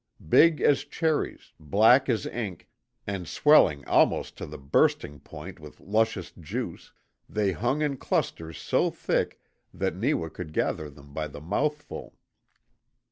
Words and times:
Big 0.29 0.59
as 0.61 0.83
cherries, 0.83 1.53
black 1.59 2.09
as 2.09 2.25
ink, 2.25 2.67
and 3.05 3.27
swelling 3.27 3.85
almost 3.85 4.35
to 4.35 4.47
the 4.47 4.57
bursting 4.57 5.19
point 5.19 5.59
with 5.59 5.79
luscious 5.79 6.31
juice, 6.39 6.91
they 7.29 7.51
hung 7.51 7.83
in 7.83 7.95
clusters 7.95 8.57
so 8.57 8.89
thick 8.89 9.39
that 9.71 9.95
Neewa 9.95 10.29
could 10.31 10.53
gather 10.53 10.89
them 10.89 11.13
by 11.13 11.27
the 11.27 11.39
mouthful. 11.39 12.15